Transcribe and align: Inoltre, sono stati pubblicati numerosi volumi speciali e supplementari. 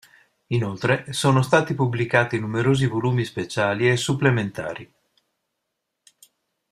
Inoltre, 0.47 1.13
sono 1.13 1.43
stati 1.43 1.75
pubblicati 1.75 2.39
numerosi 2.39 2.87
volumi 2.87 3.23
speciali 3.23 3.87
e 3.87 3.97
supplementari. 3.97 4.91